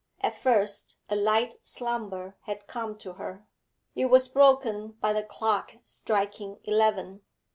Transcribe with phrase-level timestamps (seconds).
[0.21, 3.45] At first a light slumber had come to her;
[3.93, 7.21] it was broken by the clock striking eleven.